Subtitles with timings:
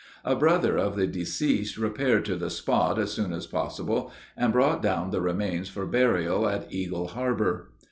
[0.25, 4.81] A brother of the deceased repaired to the spot as soon as possible and brought
[4.81, 7.69] down the remains for burial at Eagle harbor.